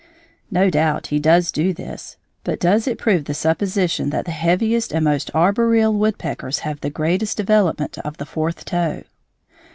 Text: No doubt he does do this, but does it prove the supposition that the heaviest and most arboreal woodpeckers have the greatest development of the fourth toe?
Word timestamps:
No 0.49 0.71
doubt 0.71 1.05
he 1.13 1.19
does 1.19 1.51
do 1.51 1.73
this, 1.73 2.17
but 2.43 2.59
does 2.59 2.87
it 2.87 2.97
prove 2.97 3.25
the 3.25 3.35
supposition 3.35 4.09
that 4.09 4.25
the 4.25 4.31
heaviest 4.31 4.91
and 4.91 5.03
most 5.05 5.29
arboreal 5.35 5.93
woodpeckers 5.93 6.57
have 6.65 6.81
the 6.81 6.89
greatest 6.89 7.37
development 7.37 7.99
of 7.99 8.17
the 8.17 8.25
fourth 8.25 8.65
toe? 8.65 9.03